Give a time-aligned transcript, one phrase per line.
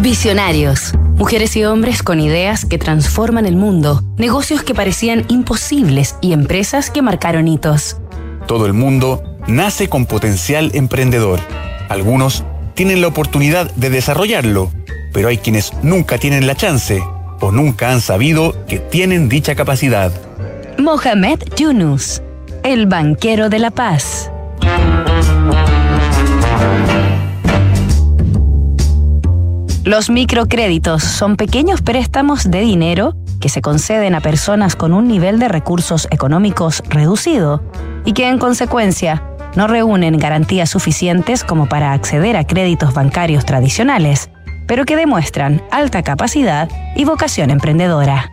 [0.00, 0.92] Visionarios.
[1.16, 6.88] Mujeres y hombres con ideas que transforman el mundo, negocios que parecían imposibles y empresas
[6.90, 7.96] que marcaron hitos.
[8.46, 11.40] Todo el mundo nace con potencial emprendedor.
[11.88, 14.70] Algunos tienen la oportunidad de desarrollarlo,
[15.12, 17.02] pero hay quienes nunca tienen la chance
[17.40, 20.12] o nunca han sabido que tienen dicha capacidad.
[20.78, 22.22] Mohamed Yunus,
[22.62, 24.30] el banquero de la paz.
[29.88, 35.38] Los microcréditos son pequeños préstamos de dinero que se conceden a personas con un nivel
[35.38, 37.62] de recursos económicos reducido
[38.04, 39.22] y que en consecuencia
[39.56, 44.28] no reúnen garantías suficientes como para acceder a créditos bancarios tradicionales,
[44.66, 48.30] pero que demuestran alta capacidad y vocación emprendedora.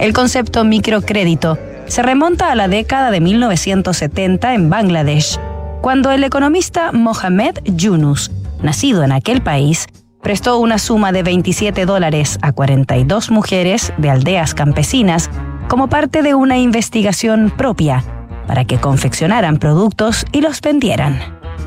[0.00, 1.56] El concepto microcrédito
[1.86, 5.38] se remonta a la década de 1970 en Bangladesh,
[5.82, 9.86] cuando el economista Mohamed Yunus, nacido en aquel país,
[10.22, 15.30] prestó una suma de 27 dólares a 42 mujeres de aldeas campesinas
[15.68, 18.02] como parte de una investigación propia
[18.46, 21.18] para que confeccionaran productos y los vendieran.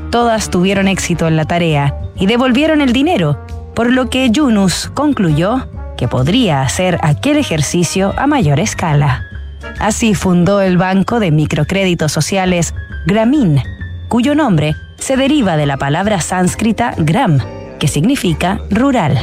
[0.09, 3.39] Todas tuvieron éxito en la tarea y devolvieron el dinero,
[3.73, 9.23] por lo que Yunus concluyó que podría hacer aquel ejercicio a mayor escala.
[9.79, 12.73] Así fundó el banco de microcréditos sociales
[13.05, 13.61] Grameen,
[14.07, 17.39] cuyo nombre se deriva de la palabra sánscrita gram,
[17.81, 19.17] que significa rural.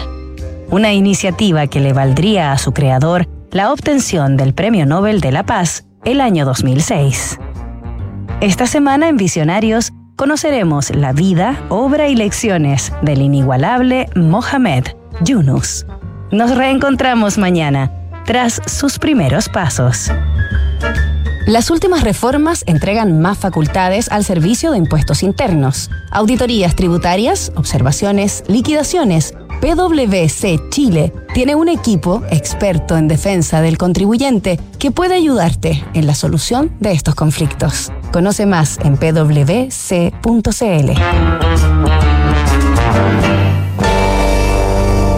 [0.68, 5.46] Una iniciativa que le valdría a su creador la obtención del Premio Nobel de la
[5.46, 7.38] Paz el año 2006.
[8.40, 14.88] Esta semana en Visionarios conoceremos la vida, obra y lecciones del inigualable Mohamed
[15.20, 15.86] Yunus.
[16.32, 17.92] Nos reencontramos mañana,
[18.26, 20.10] tras sus primeros pasos.
[21.48, 29.32] Las últimas reformas entregan más facultades al Servicio de Impuestos Internos, auditorías tributarias, observaciones, liquidaciones.
[29.62, 36.14] PwC Chile tiene un equipo experto en defensa del contribuyente que puede ayudarte en la
[36.14, 37.92] solución de estos conflictos.
[38.12, 39.70] Conoce más en pwc.cl.